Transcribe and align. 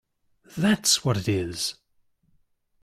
That’s 0.57 1.05
what 1.05 1.15
it 1.15 1.27
is! 1.29 1.75